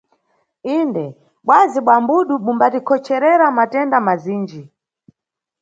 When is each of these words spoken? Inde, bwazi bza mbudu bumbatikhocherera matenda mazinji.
Inde, 0.77 1.05
bwazi 1.45 1.79
bza 1.85 1.95
mbudu 2.03 2.33
bumbatikhocherera 2.43 3.45
matenda 3.57 3.97
mazinji. 4.07 4.61